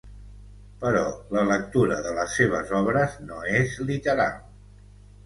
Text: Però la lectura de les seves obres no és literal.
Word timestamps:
Però 0.83 1.01
la 1.37 1.43
lectura 1.49 1.97
de 2.07 2.13
les 2.19 2.37
seves 2.37 2.73
obres 2.79 3.19
no 3.27 3.43
és 3.59 3.77
literal. 3.91 4.41